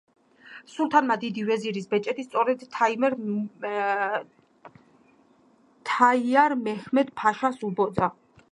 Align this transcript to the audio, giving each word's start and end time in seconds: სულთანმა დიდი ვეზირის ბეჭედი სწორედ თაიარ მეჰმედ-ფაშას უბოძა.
სულთანმა 0.75 1.17
დიდი 1.23 1.43
ვეზირის 1.49 1.89
ბეჭედი 1.91 2.25
სწორედ 2.29 2.63
თაიარ 5.97 6.57
მეჰმედ-ფაშას 6.65 7.63
უბოძა. 7.71 8.09